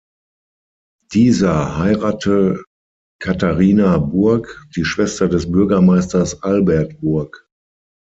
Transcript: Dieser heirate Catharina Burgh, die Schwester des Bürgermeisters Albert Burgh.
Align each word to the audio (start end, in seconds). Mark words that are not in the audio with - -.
Dieser 1.13 1.77
heirate 1.77 2.63
Catharina 3.19 3.99
Burgh, 3.99 4.49
die 4.75 4.83
Schwester 4.83 5.27
des 5.29 5.51
Bürgermeisters 5.51 6.41
Albert 6.41 6.99
Burgh. 7.01 7.37